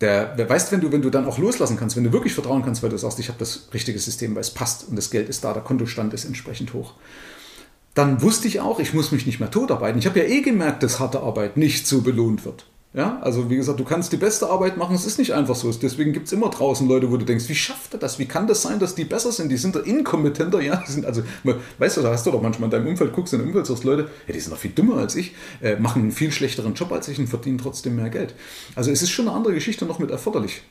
[0.00, 2.64] der, wer weiß, wenn du, wenn du dann auch loslassen kannst, wenn du wirklich vertrauen
[2.64, 5.28] kannst, weil du sagst, ich habe das richtige System, weil es passt und das Geld
[5.28, 6.94] ist da, der Kontostand ist entsprechend hoch.
[7.94, 9.98] Dann wusste ich auch, ich muss mich nicht mehr totarbeiten.
[9.98, 12.64] Ich habe ja eh gemerkt, dass harte Arbeit nicht so belohnt wird.
[12.92, 15.70] Ja, also wie gesagt, du kannst die beste Arbeit machen, es ist nicht einfach so.
[15.70, 18.18] Deswegen gibt es immer draußen Leute, wo du denkst, wie schafft er das?
[18.18, 19.48] Wie kann das sein, dass die besser sind?
[19.48, 20.82] Die sind da inkompetenter, ja.
[20.84, 21.22] Die sind also,
[21.78, 23.84] weißt du, da hast du doch manchmal in deinem Umfeld, guckst in dein Umfeld, sagst
[23.84, 26.90] Leute, ja, die sind doch viel dümmer als ich, äh, machen einen viel schlechteren Job
[26.90, 28.34] als ich und verdienen trotzdem mehr Geld.
[28.74, 30.62] Also es ist schon eine andere Geschichte noch mit erforderlich.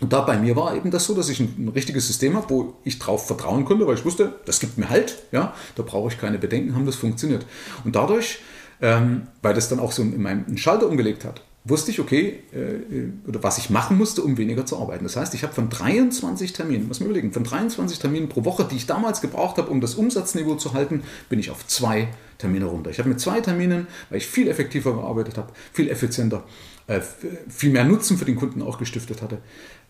[0.00, 2.50] Und da bei mir war eben das so, dass ich ein, ein richtiges System habe,
[2.50, 6.12] wo ich drauf vertrauen konnte, weil ich wusste, das gibt mir halt, ja, da brauche
[6.12, 7.46] ich keine Bedenken haben, das funktioniert.
[7.84, 8.40] Und dadurch
[8.80, 13.28] ähm, weil das dann auch so in meinem Schalter umgelegt hat, wusste ich, okay, äh,
[13.28, 15.04] oder was ich machen musste, um weniger zu arbeiten.
[15.04, 18.64] Das heißt, ich habe von 23 Terminen, muss man überlegen, von 23 Terminen pro Woche,
[18.70, 22.66] die ich damals gebraucht habe, um das Umsatzniveau zu halten, bin ich auf zwei Termine
[22.66, 22.90] runter.
[22.90, 26.44] Ich habe mit zwei Terminen, weil ich viel effektiver gearbeitet habe, viel effizienter,
[26.86, 27.00] äh,
[27.48, 29.38] viel mehr Nutzen für den Kunden auch gestiftet hatte,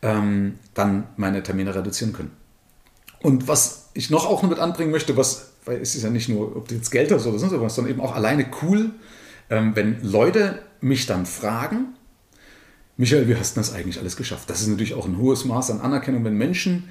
[0.03, 2.31] ähm, dann meine Termine reduzieren können.
[3.21, 6.29] Und was ich noch auch noch mit anbringen möchte, was weil es ist ja nicht
[6.29, 8.91] nur, ob jetzt Geld hast oder sonst was, sondern eben auch alleine cool,
[9.51, 11.95] ähm, wenn Leute mich dann fragen,
[12.97, 14.49] Michael, wie hast du das eigentlich alles geschafft?
[14.49, 16.89] Das ist natürlich auch ein hohes Maß an Anerkennung, wenn Menschen,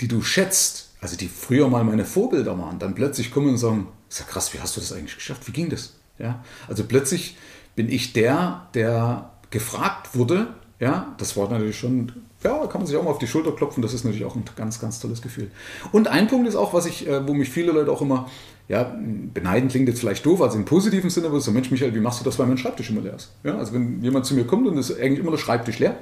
[0.00, 3.88] die du schätzt, also die früher mal meine Vorbilder waren, dann plötzlich kommen und sagen,
[4.08, 5.46] ist ja krass, wie hast du das eigentlich geschafft?
[5.48, 5.94] Wie ging das?
[6.18, 7.36] Ja, also plötzlich
[7.74, 12.86] bin ich der, der gefragt wurde, ja, das war natürlich schon ja, da kann man
[12.86, 13.82] sich auch mal auf die Schulter klopfen.
[13.82, 15.50] Das ist natürlich auch ein ganz, ganz tolles Gefühl.
[15.92, 18.28] Und ein Punkt ist auch, was ich, äh, wo mich viele Leute auch immer,
[18.68, 18.96] ja,
[19.34, 22.20] beneiden klingt jetzt vielleicht doof, also im positiven Sinne, wo so, Mensch, Michael, wie machst
[22.20, 23.32] du das, weil mein Schreibtisch immer leer ist?
[23.42, 25.96] Ja, also wenn jemand zu mir kommt und ist eigentlich immer der Schreibtisch leer,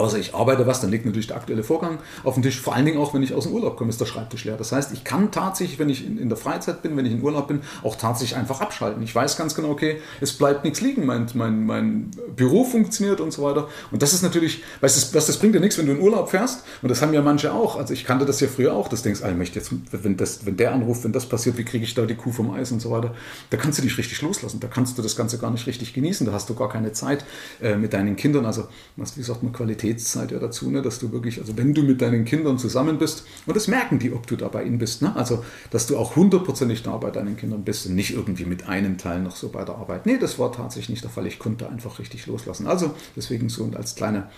[0.00, 2.58] Außer ich arbeite was, dann liegt natürlich der aktuelle Vorgang auf dem Tisch.
[2.58, 4.56] Vor allen Dingen auch, wenn ich aus dem Urlaub komme, ist der Schreibtisch leer.
[4.56, 7.48] Das heißt, ich kann tatsächlich, wenn ich in, der Freizeit bin, wenn ich in Urlaub
[7.48, 9.02] bin, auch tatsächlich einfach abschalten.
[9.02, 13.30] Ich weiß ganz genau, okay, es bleibt nichts liegen, mein, mein, mein Büro funktioniert und
[13.30, 13.68] so weiter.
[13.90, 16.30] Und das ist natürlich, weißt du, das, das bringt dir nichts, wenn du in Urlaub
[16.30, 16.64] fährst.
[16.80, 17.76] Und das haben ja manche auch.
[17.76, 18.88] Also ich kannte das ja früher auch.
[18.88, 21.84] Das denkst, ah, ich jetzt, wenn, das, wenn der anruft, wenn das passiert, wie kriege
[21.84, 23.14] ich da die Kuh vom Eis und so weiter.
[23.50, 24.60] Da kannst du dich richtig loslassen.
[24.60, 26.26] Da kannst du das Ganze gar nicht richtig genießen.
[26.26, 27.22] Da hast du gar keine Zeit
[27.60, 28.46] äh, mit deinen Kindern.
[28.46, 29.52] Also, wie sagt man,
[29.90, 30.82] Qualitätszeit ja dazu ne?
[30.82, 34.12] dass du wirklich, also wenn du mit deinen Kindern zusammen bist, und das merken die,
[34.12, 35.14] ob du da bei ihnen bist, ne?
[35.16, 38.98] also dass du auch hundertprozentig da bei deinen Kindern bist und nicht irgendwie mit einem
[38.98, 40.06] Teil noch so bei der Arbeit.
[40.06, 41.26] Nee, das war tatsächlich nicht der Fall.
[41.26, 42.66] Ich konnte einfach richtig loslassen.
[42.66, 44.28] Also deswegen so und als kleine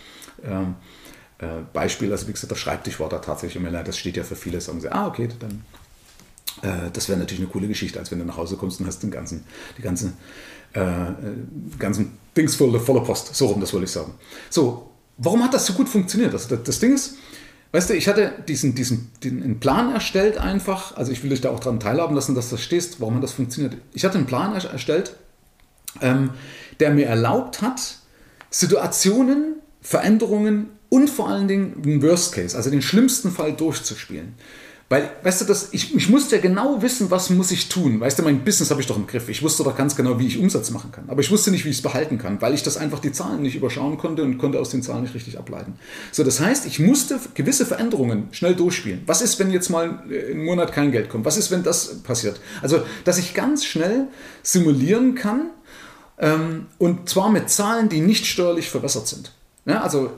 [0.45, 0.75] ähm,
[1.39, 4.37] äh, Beispiel, also wie gesagt, der Schreibtisch war da tatsächlich immer, das steht ja für
[4.37, 5.63] viele, sagen sie, ah, okay, dann
[6.63, 9.03] äh, das wäre natürlich eine coole Geschichte, als wenn du nach Hause kommst und hast
[9.03, 9.45] den ganzen,
[9.79, 10.15] die ganzen,
[10.75, 11.15] äh, äh
[11.79, 13.35] ganzen Dings voller Post.
[13.35, 14.13] So rum, das wollte ich sagen.
[14.49, 16.33] So, warum hat das so gut funktioniert?
[16.33, 17.17] Also das, das Ding ist,
[17.73, 21.51] weißt du, ich hatte diesen, diesen, diesen Plan erstellt einfach, also ich will dich da
[21.51, 23.77] auch daran teilhaben lassen, dass du stehst, warum hat das funktioniert.
[23.93, 25.17] Ich hatte einen Plan erstellt,
[26.01, 26.31] ähm,
[26.81, 27.99] der mir erlaubt hat,
[28.51, 34.35] Situationen, Veränderungen und vor allen Dingen den Worst Case, also den schlimmsten Fall durchzuspielen.
[34.93, 37.99] Weil, weißt du, das, ich, ich musste ja genau wissen, was muss ich tun.
[37.99, 39.31] Weißt du, mein Business habe ich doch im Griff.
[39.31, 41.09] Ich wusste doch ganz genau, wie ich Umsatz machen kann.
[41.09, 43.41] Aber ich wusste nicht, wie ich es behalten kann, weil ich das einfach die Zahlen
[43.41, 45.77] nicht überschauen konnte und konnte aus den Zahlen nicht richtig ableiten.
[46.11, 49.01] So, das heißt, ich musste gewisse Veränderungen schnell durchspielen.
[49.07, 51.25] Was ist, wenn jetzt mal ein Monat kein Geld kommt?
[51.25, 52.39] Was ist, wenn das passiert?
[52.61, 54.09] Also, dass ich ganz schnell
[54.43, 55.53] simulieren kann,
[56.19, 59.33] ähm, und zwar mit Zahlen, die nicht steuerlich verbessert sind.
[59.65, 60.11] Ja, also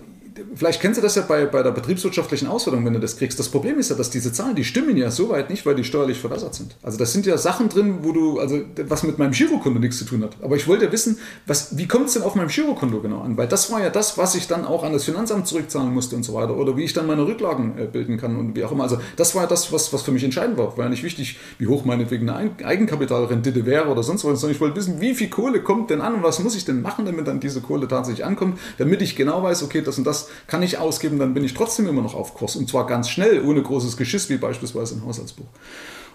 [0.55, 3.39] vielleicht kennst du das ja bei, bei der betriebswirtschaftlichen Auswertung, wenn du das kriegst.
[3.39, 6.19] Das Problem ist ja, dass diese Zahlen, die stimmen ja soweit nicht, weil die steuerlich
[6.19, 6.77] verbessert sind.
[6.83, 10.05] Also das sind ja Sachen drin, wo du, also was mit meinem Girokonto nichts zu
[10.05, 10.37] tun hat.
[10.43, 13.37] Aber ich wollte ja wissen, was, wie kommt es denn auf meinem Girokonto genau an?
[13.37, 16.25] Weil das war ja das, was ich dann auch an das Finanzamt zurückzahlen musste und
[16.25, 16.57] so weiter.
[16.57, 18.85] Oder wie ich dann meine Rücklagen äh, bilden kann und wie auch immer.
[18.85, 20.77] Also das war ja das, was, was für mich entscheidend war.
[20.77, 24.61] War ja nicht wichtig, wie hoch meinetwegen eine Eigenkapitalrendite wäre oder sonst was, sondern ich
[24.61, 27.29] wollte wissen, wie viel Kohle kommt denn an und was muss ich denn machen, damit
[27.29, 30.79] dann diese Kohle tatsächlich ankommt, damit ich genau weiß, okay, das und das kann ich
[30.79, 32.57] ausgeben dann bin ich trotzdem immer noch auf Kurs.
[32.57, 35.47] Und zwar ganz schnell, ohne großes Geschiss, wie beispielsweise ein Haushaltsbuch.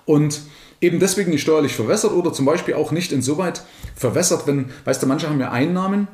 [0.06, 0.42] Und
[0.82, 3.64] eben deswegen nicht steuerlich verwässert oder zum Beispiel auch nicht insoweit
[3.96, 6.08] verwässert, wenn, weißt du, manche haben ja Einnahmen,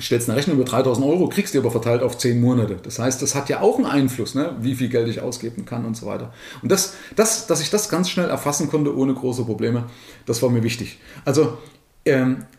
[0.00, 2.76] stellst eine Rechnung über 3000 Euro, kriegst die aber verteilt auf 10 Monate.
[2.82, 4.56] Das heißt, das hat ja auch einen Einfluss, ne?
[4.60, 6.32] wie viel Geld ich ausgeben kann und so weiter.
[6.62, 9.84] Und das, das, dass ich das ganz schnell erfassen konnte, ohne große Probleme,
[10.26, 10.98] das war mir wichtig.
[11.24, 11.58] Also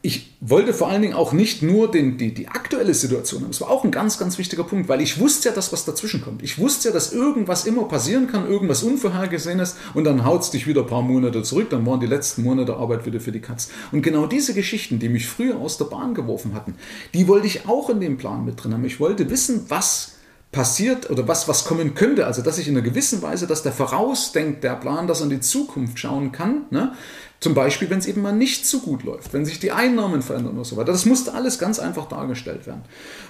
[0.01, 3.51] ich wollte vor allen Dingen auch nicht nur den, die, die aktuelle Situation haben.
[3.51, 6.21] Das war auch ein ganz, ganz wichtiger Punkt, weil ich wusste ja, dass was dazwischen
[6.23, 6.41] kommt.
[6.41, 10.65] Ich wusste ja, dass irgendwas immer passieren kann, irgendwas Unvorhergesehenes und dann haut es dich
[10.65, 11.69] wieder ein paar Monate zurück.
[11.69, 13.69] Dann waren die letzten Monate Arbeit wieder für die Katz.
[13.91, 16.73] Und genau diese Geschichten, die mich früher aus der Bahn geworfen hatten,
[17.13, 18.85] die wollte ich auch in dem Plan mit drin haben.
[18.85, 20.13] Ich wollte wissen, was
[20.55, 22.25] passiert oder was, was kommen könnte.
[22.25, 25.31] Also, dass ich in einer gewissen Weise, dass der vorausdenkt, der Plan, dass er in
[25.31, 26.63] die Zukunft schauen kann.
[26.71, 26.93] Ne?
[27.41, 30.57] Zum Beispiel, wenn es eben mal nicht so gut läuft, wenn sich die Einnahmen verändern
[30.57, 30.93] und so weiter.
[30.93, 32.83] Das musste alles ganz einfach dargestellt werden.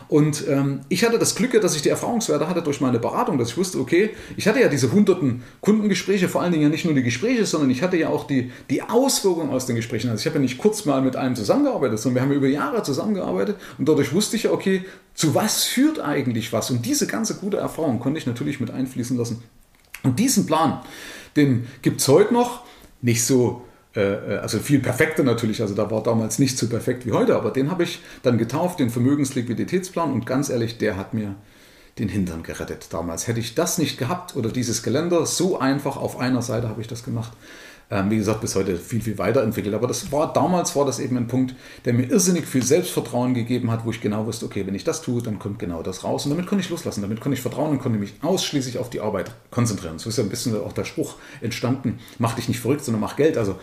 [0.07, 3.49] Und ähm, ich hatte das Glück, dass ich die Erfahrungswerte hatte durch meine Beratung, dass
[3.49, 6.93] ich wusste, okay, ich hatte ja diese hunderten Kundengespräche, vor allen Dingen ja nicht nur
[6.93, 10.09] die Gespräche, sondern ich hatte ja auch die, die Auswirkungen aus den Gesprächen.
[10.09, 12.83] Also ich habe ja nicht kurz mal mit einem zusammengearbeitet, sondern wir haben über Jahre
[12.83, 16.69] zusammengearbeitet und dadurch wusste ich ja, okay, zu was führt eigentlich was?
[16.69, 19.43] Und diese ganze gute Erfahrung konnte ich natürlich mit einfließen lassen.
[20.03, 20.81] Und diesen Plan,
[21.35, 22.63] den gibt es heute noch,
[23.01, 23.63] nicht so
[23.95, 27.71] also viel perfekter natürlich, also da war damals nicht so perfekt wie heute, aber den
[27.71, 31.35] habe ich dann getauft, den Vermögensliquiditätsplan und ganz ehrlich, der hat mir
[31.99, 33.27] den Hintern gerettet damals.
[33.27, 36.87] Hätte ich das nicht gehabt oder dieses Geländer, so einfach auf einer Seite habe ich
[36.87, 37.31] das gemacht.
[37.91, 39.75] Ähm, wie gesagt, bis heute viel, viel weiterentwickelt.
[39.75, 41.55] Aber das war damals war das eben ein Punkt,
[41.85, 45.03] der mir irrsinnig viel Selbstvertrauen gegeben hat, wo ich genau wusste, okay, wenn ich das
[45.03, 46.25] tue, dann kommt genau das raus.
[46.25, 49.01] Und damit konnte ich loslassen, damit konnte ich vertrauen und konnte mich ausschließlich auf die
[49.01, 49.99] Arbeit konzentrieren.
[49.99, 53.15] So ist ja ein bisschen auch der Spruch entstanden, mach dich nicht verrückt, sondern mach
[53.17, 53.37] Geld.
[53.37, 53.55] Also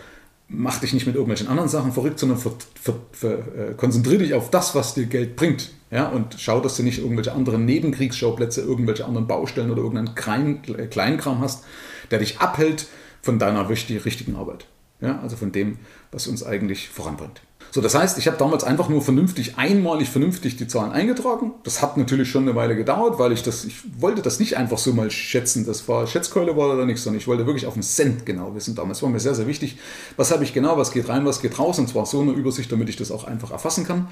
[0.53, 4.33] mach dich nicht mit irgendwelchen anderen Sachen verrückt, sondern ver, ver, ver, äh, konzentriere dich
[4.33, 5.71] auf das, was dir Geld bringt.
[5.91, 10.61] Ja, und schau, dass du nicht irgendwelche anderen Nebenkriegsschauplätze, irgendwelche anderen Baustellen oder irgendeinen Klein,
[10.77, 11.65] äh, Kleinkram hast,
[12.11, 12.87] der dich abhält
[13.21, 14.65] von deiner richtigen Arbeit.
[15.01, 15.77] Ja, also von dem,
[16.11, 17.41] was uns eigentlich voranbringt.
[17.73, 21.53] So, das heißt, ich habe damals einfach nur vernünftig, einmalig vernünftig die Zahlen eingetragen.
[21.63, 24.77] Das hat natürlich schon eine Weile gedauert, weil ich das, ich wollte das nicht einfach
[24.77, 25.65] so mal schätzen.
[25.65, 28.75] Das war Schätzkeule war oder nichts, sondern ich wollte wirklich auf den Cent genau wissen.
[28.75, 29.79] Damals war mir sehr, sehr wichtig,
[30.17, 31.79] was habe ich genau, was geht rein, was geht raus.
[31.79, 34.07] Und zwar so eine Übersicht, damit ich das auch einfach erfassen kann.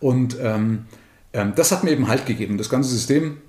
[0.00, 0.86] Und ähm,
[1.34, 2.56] ähm, das hat mir eben Halt gegeben.
[2.56, 3.42] Das ganze System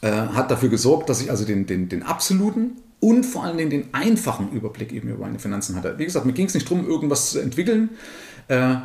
[0.00, 2.72] äh, hat dafür gesorgt, dass ich also den, den, den absoluten
[3.04, 5.98] und vor allen Dingen den einfachen Überblick eben über meine Finanzen hatte.
[5.98, 7.90] Wie gesagt, mir ging es nicht darum, irgendwas zu entwickeln,
[8.48, 8.76] äh,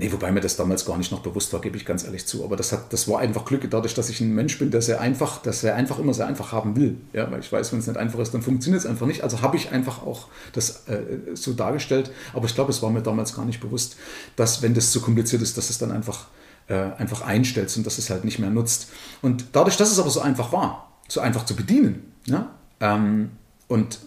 [0.00, 2.44] Nee, wobei mir das damals gar nicht noch bewusst war, gebe ich ganz ehrlich zu.
[2.44, 5.00] Aber das, hat, das war einfach Glück, dadurch, dass ich ein Mensch bin, der sehr
[5.00, 6.98] einfach, der sehr einfach immer sehr einfach haben will.
[7.12, 9.24] Ja, weil ich weiß, wenn es nicht einfach ist, dann funktioniert es einfach nicht.
[9.24, 12.12] Also habe ich einfach auch das äh, so dargestellt.
[12.32, 13.96] Aber ich glaube, es war mir damals gar nicht bewusst,
[14.36, 16.28] dass, wenn das zu kompliziert ist, dass es dann einfach,
[16.68, 18.90] äh, einfach einstellst und dass es halt nicht mehr nutzt.
[19.20, 23.30] Und dadurch, dass es aber so einfach war, so einfach zu bedienen, ja, ähm,
[23.68, 23.98] und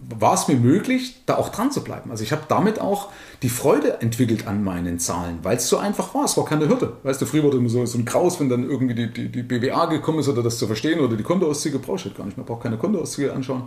[0.00, 2.10] war es mir möglich, da auch dran zu bleiben.
[2.10, 3.08] Also ich habe damit auch
[3.42, 6.24] die Freude entwickelt an meinen Zahlen, weil es so einfach war.
[6.24, 6.96] Es war keine Hürde.
[7.02, 9.42] Weißt du, früher wurde immer so, so ein Graus, wenn dann irgendwie die, die, die
[9.42, 12.36] BWA gekommen ist oder das zu verstehen oder die Kontoauszüge, brauche ich halt gar nicht.
[12.36, 13.64] Man braucht keine Kontoauszüge anschauen,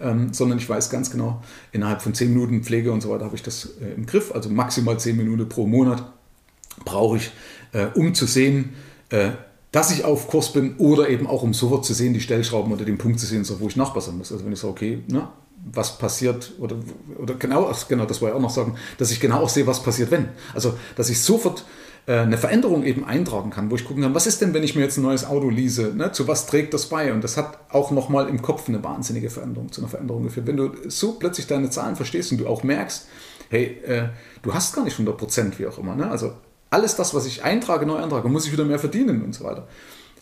[0.00, 3.36] ähm, sondern ich weiß ganz genau, innerhalb von 10 Minuten Pflege und so weiter habe
[3.36, 4.32] ich das äh, im Griff.
[4.32, 6.02] Also maximal 10 Minuten pro Monat
[6.86, 7.30] brauche ich,
[7.72, 8.74] äh, um zu sehen,
[9.10, 9.32] äh,
[9.74, 12.84] dass ich auf Kurs bin oder eben auch um sofort zu sehen, die Stellschrauben oder
[12.84, 14.30] den Punkt zu sehen, so, wo ich nachbessern muss.
[14.30, 15.32] Also wenn ich sage, okay, na,
[15.72, 16.76] was passiert oder,
[17.20, 19.82] oder genau, genau, das wollte ich auch noch sagen, dass ich genau auch sehe, was
[19.82, 20.28] passiert, wenn.
[20.54, 21.64] Also, dass ich sofort
[22.06, 24.76] äh, eine Veränderung eben eintragen kann, wo ich gucken kann, was ist denn, wenn ich
[24.76, 26.12] mir jetzt ein neues Auto lease, ne?
[26.12, 27.12] zu was trägt das bei?
[27.12, 30.46] Und das hat auch nochmal im Kopf eine wahnsinnige Veränderung, zu einer Veränderung geführt.
[30.46, 33.08] Wenn du so plötzlich deine Zahlen verstehst und du auch merkst,
[33.50, 34.08] hey, äh,
[34.42, 35.96] du hast gar nicht 100 Prozent, wie auch immer.
[35.96, 36.08] Ne?
[36.08, 36.34] Also
[36.74, 39.66] alles das, was ich eintrage, neu eintrage, muss ich wieder mehr verdienen und so weiter.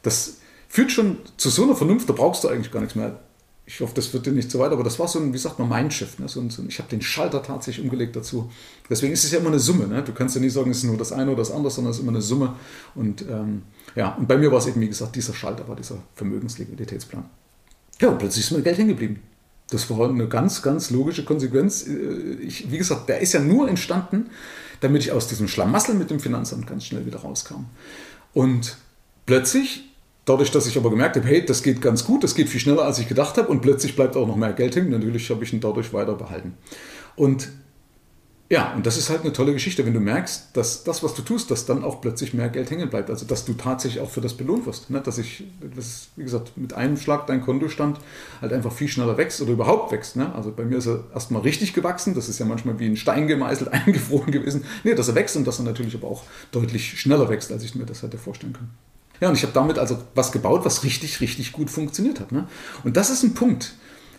[0.02, 0.38] Das
[0.68, 3.18] führt schon zu so einer Vernunft, da brauchst du eigentlich gar nichts mehr
[3.64, 5.58] ich hoffe, das wird dir nicht so weit, aber das war so ein, wie sagt
[5.58, 6.18] man, Mindshift.
[6.18, 6.28] Ne?
[6.28, 8.50] So ein, so ein, ich habe den Schalter tatsächlich umgelegt dazu.
[8.90, 9.86] Deswegen ist es ja immer eine Summe.
[9.86, 10.02] Ne?
[10.02, 11.98] Du kannst ja nicht sagen, es ist nur das eine oder das andere, sondern es
[11.98, 12.56] ist immer eine Summe.
[12.94, 13.62] Und ähm,
[13.94, 17.24] ja, und bei mir war es eben, wie gesagt, dieser Schalter war dieser Vermögensliquiditätsplan.
[18.00, 19.20] Ja, und plötzlich ist mir Geld hängen geblieben.
[19.70, 21.86] Das war eine ganz, ganz logische Konsequenz.
[21.86, 24.30] Äh, ich, wie gesagt, der ist ja nur entstanden,
[24.82, 27.64] damit ich aus diesem Schlamassel mit dem Finanzamt ganz schnell wieder rauskam.
[28.34, 28.76] Und
[29.24, 29.84] plötzlich
[30.24, 32.84] Dadurch, dass ich aber gemerkt habe, hey, das geht ganz gut, das geht viel schneller,
[32.84, 35.52] als ich gedacht habe und plötzlich bleibt auch noch mehr Geld hängen, natürlich habe ich
[35.52, 36.54] ihn dadurch weiter behalten.
[37.16, 37.48] Und
[38.52, 41.22] ja, und das ist halt eine tolle Geschichte, wenn du merkst, dass das, was du
[41.22, 43.08] tust, dass dann auch plötzlich mehr Geld hängen bleibt.
[43.08, 44.90] Also, dass du tatsächlich auch für das belohnt wirst.
[44.90, 45.00] Ne?
[45.00, 47.98] Dass ich, das, wie gesagt, mit einem Schlag dein Kontostand
[48.42, 50.16] halt einfach viel schneller wächst oder überhaupt wächst.
[50.16, 50.34] Ne?
[50.34, 52.14] Also, bei mir ist er erstmal richtig gewachsen.
[52.14, 54.64] Das ist ja manchmal wie ein Stein gemeißelt, eingefroren gewesen.
[54.84, 57.74] Nee, dass er wächst und dass er natürlich aber auch deutlich schneller wächst, als ich
[57.74, 58.72] mir das hätte vorstellen können.
[59.22, 62.32] Ja, und ich habe damit also was gebaut, was richtig, richtig gut funktioniert hat.
[62.32, 62.46] Ne?
[62.84, 63.72] Und das ist ein Punkt,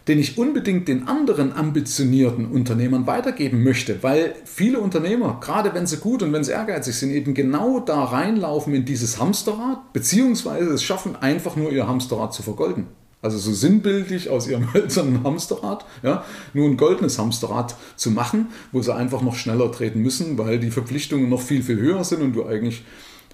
[0.07, 5.97] den ich unbedingt den anderen ambitionierten Unternehmern weitergeben möchte, weil viele Unternehmer, gerade wenn sie
[5.97, 10.83] gut und wenn sie ehrgeizig sind, eben genau da reinlaufen in dieses Hamsterrad, beziehungsweise es
[10.83, 12.87] schaffen, einfach nur ihr Hamsterrad zu vergolden.
[13.21, 18.81] Also so sinnbildlich aus ihrem hölzernen Hamsterrad, ja, nur ein goldenes Hamsterrad zu machen, wo
[18.81, 22.33] sie einfach noch schneller treten müssen, weil die Verpflichtungen noch viel, viel höher sind und
[22.33, 22.83] du eigentlich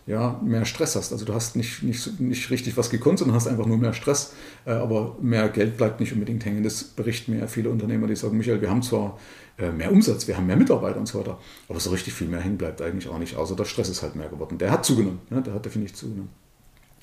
[0.10, 1.12] ja, mehr Stress hast.
[1.12, 4.34] Also du hast nicht, nicht, nicht richtig was gekonnt, sondern hast einfach nur mehr Stress,
[4.66, 6.64] äh, aber mehr Geld bleibt nicht unbedingt hängen.
[6.64, 9.20] Das berichten mir viele Unternehmer, die sagen, Michael, wir haben zwar
[9.60, 12.40] äh, mehr Umsatz, wir haben mehr Mitarbeiter und so weiter, aber so richtig viel mehr
[12.40, 14.58] hängen bleibt eigentlich auch nicht, außer der Stress ist halt mehr geworden.
[14.58, 15.44] Der hat zugenommen, ne?
[15.44, 16.30] der hat definitiv zugenommen.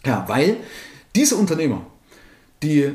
[0.05, 0.57] Ja, weil
[1.15, 1.87] diese Unternehmer,
[2.61, 2.93] die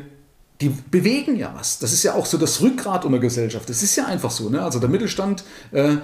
[0.59, 1.79] die bewegen ja was.
[1.79, 3.67] Das ist ja auch so das Rückgrat unserer Gesellschaft.
[3.67, 4.47] Das ist ja einfach so.
[4.49, 4.61] Ne?
[4.61, 5.95] Also der Mittelstand, äh,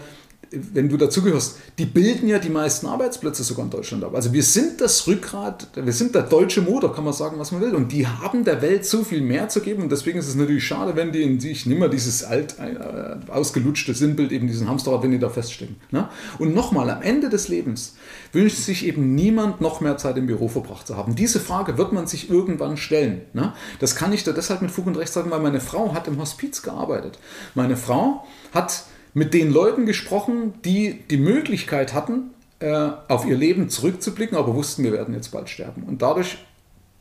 [0.52, 4.16] wenn du dazugehörst, die bilden ja die meisten Arbeitsplätze sogar in Deutschland ab.
[4.16, 7.62] Also wir sind das Rückgrat, wir sind der deutsche Motor, kann man sagen, was man
[7.62, 7.76] will.
[7.76, 9.84] Und die haben der Welt so viel mehr zu geben.
[9.84, 13.32] Und deswegen ist es natürlich schade, wenn die in sich nicht mehr dieses alt äh,
[13.32, 15.76] ausgelutschte Sinnbild, eben diesen Hamsterrad, wenn die da feststecken.
[15.92, 16.08] Ne?
[16.40, 17.96] Und nochmal, am Ende des Lebens
[18.32, 21.16] wünscht sich eben niemand noch mehr Zeit im Büro verbracht zu haben.
[21.16, 23.22] Diese Frage wird man sich irgendwann stellen.
[23.34, 23.54] Ne?
[23.80, 26.20] Das kann ich da deshalb mit Fug und Recht sagen, weil meine Frau hat im
[26.20, 27.20] Hospiz gearbeitet.
[27.54, 28.84] Meine Frau hat
[29.18, 34.84] mit den Leuten gesprochen, die die Möglichkeit hatten, äh, auf ihr Leben zurückzublicken, aber wussten,
[34.84, 35.82] wir werden jetzt bald sterben.
[35.82, 36.38] Und dadurch,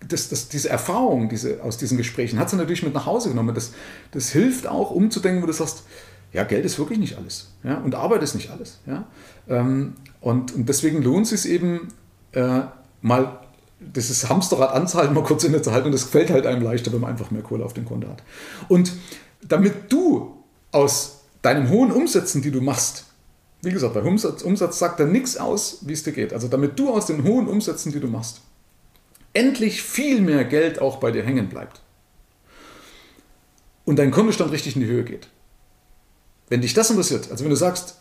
[0.01, 3.55] das, das, diese Erfahrung diese, aus diesen Gesprächen hat sie natürlich mit nach Hause genommen.
[3.55, 3.75] Das,
[4.13, 5.83] das hilft auch, umzudenken, wo du sagst,
[6.33, 7.53] ja, Geld ist wirklich nicht alles.
[7.63, 7.77] Ja?
[7.83, 8.79] Und Arbeit ist nicht alles.
[8.87, 9.05] Ja?
[9.47, 11.89] Ähm, und, und deswegen lohnt es sich eben,
[12.33, 12.61] äh,
[13.03, 13.41] mal
[13.79, 15.89] dieses Hamsterrad anzuhalten, mal kurz innezuhalten.
[15.89, 18.23] Und das fällt halt einem leichter, wenn man einfach mehr Kohle auf dem Konto hat.
[18.69, 18.95] Und
[19.47, 20.35] damit du
[20.73, 23.05] aus deinen hohen Umsätzen, die du machst,
[23.63, 26.33] wie gesagt, bei Umsatz, Umsatz sagt er nichts aus, wie es dir geht.
[26.33, 28.43] Also damit du aus den hohen Umsätzen, die du machst,
[29.33, 31.81] endlich viel mehr Geld auch bei dir hängen bleibt
[33.85, 35.29] und dein Kontostand richtig in die Höhe geht.
[36.49, 37.97] Wenn dich das interessiert, also wenn du sagst,